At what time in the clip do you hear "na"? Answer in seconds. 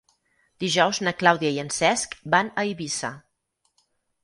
1.07-1.13